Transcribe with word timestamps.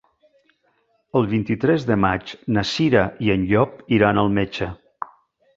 El 1.19 1.27
vint-i-tres 1.33 1.85
de 1.91 1.97
maig 2.05 2.33
na 2.57 2.65
Cira 2.71 3.05
i 3.27 3.33
en 3.37 3.47
Llop 3.53 3.79
iran 3.99 4.23
al 4.23 4.37
metge. 4.39 4.73